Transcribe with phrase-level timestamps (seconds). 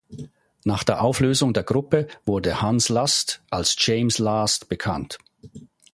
[0.63, 5.19] Nach der Auflösung der Gruppe wurde Hans Last als James Last bekannt.